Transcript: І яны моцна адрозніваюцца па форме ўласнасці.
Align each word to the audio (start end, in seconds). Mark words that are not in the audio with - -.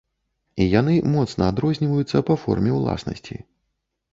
І 0.63 0.65
яны 0.79 0.95
моцна 1.15 1.43
адрозніваюцца 1.53 2.25
па 2.31 2.35
форме 2.45 2.71
ўласнасці. 2.79 3.35